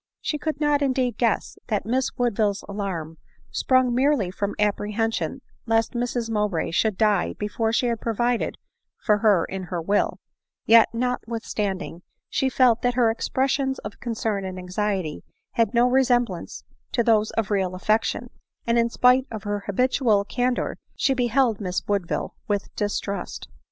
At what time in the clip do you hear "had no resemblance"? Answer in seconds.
15.51-16.63